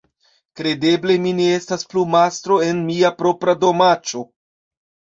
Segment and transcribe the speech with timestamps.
[0.59, 4.29] Kredeble, mi ne estas plu mastro en mia propra domaĉo!